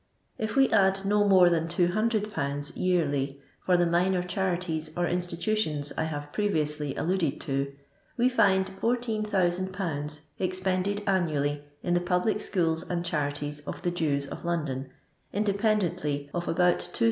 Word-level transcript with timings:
If 0.39 0.55
we 0.55 0.67
add 0.71 1.05
no 1.05 1.27
moro 1.29 1.51
than 1.51 1.67
200/. 1.67 2.71
yearly 2.73 3.39
for 3.59 3.77
the 3.77 3.85
minor 3.85 4.23
charities 4.23 4.89
or 4.97 5.05
institutions 5.07 5.93
I 5.95 6.05
have 6.05 6.33
pre 6.33 6.49
viously 6.49 6.97
alluded 6.97 7.39
to, 7.41 7.71
we 8.17 8.27
find 8.27 8.65
14,000/. 8.67 10.21
expended 10.39 11.03
annually 11.05 11.63
in 11.83 11.93
the 11.93 12.01
public 12.01 12.41
schools 12.41 12.83
and 12.89 13.05
charities 13.05 13.59
of 13.67 13.83
the 13.83 13.91
Jews 13.91 14.25
of 14.25 14.43
London, 14.43 14.89
independently 15.35 16.31
of 16.33 16.47
about 16.47 16.79
2000 16.79 16.99